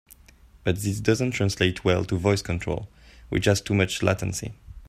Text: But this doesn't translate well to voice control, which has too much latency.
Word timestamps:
But 0.63 0.77
this 0.79 0.99
doesn't 0.99 1.29
translate 1.33 1.85
well 1.85 2.03
to 2.05 2.17
voice 2.17 2.41
control, 2.41 2.89
which 3.29 3.45
has 3.45 3.61
too 3.61 3.75
much 3.75 4.01
latency. 4.01 4.55